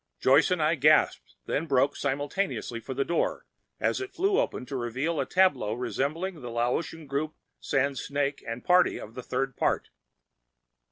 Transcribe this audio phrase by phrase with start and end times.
[0.19, 3.45] Joyce and I gasped, then broke simultaneously for the door
[3.79, 8.65] as it flew open to reveal a tableau resembling the Laocoon group sans snake and
[8.65, 9.89] party of the third part.